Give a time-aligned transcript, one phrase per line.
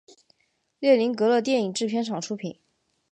[0.79, 2.57] 列宁格勒电影制片厂出品。